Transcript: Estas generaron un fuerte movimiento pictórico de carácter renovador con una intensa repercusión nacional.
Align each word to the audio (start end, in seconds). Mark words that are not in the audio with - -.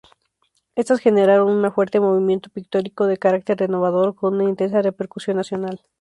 Estas 0.75 0.99
generaron 0.99 1.63
un 1.63 1.71
fuerte 1.71 1.99
movimiento 1.99 2.49
pictórico 2.49 3.05
de 3.05 3.17
carácter 3.19 3.59
renovador 3.59 4.15
con 4.15 4.33
una 4.33 4.45
intensa 4.49 4.81
repercusión 4.81 5.37
nacional. 5.37 5.79